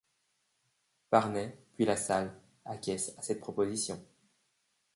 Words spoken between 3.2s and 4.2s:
cette proposition.